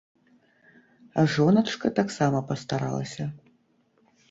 [1.19, 3.31] А жоначка таксама пастаралася!